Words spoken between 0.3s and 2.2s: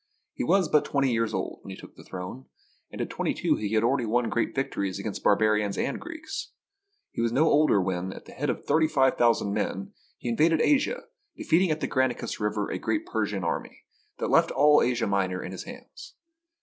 He was but twenty years old when he took the